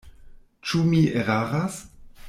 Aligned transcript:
Ĉu 0.71 0.81
mi 0.87 1.03
eraras? 1.25 1.81